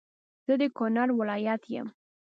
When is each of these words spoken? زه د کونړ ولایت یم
زه 0.45 0.53
د 0.61 0.63
کونړ 0.77 1.07
ولایت 1.19 1.61
یم 1.73 1.87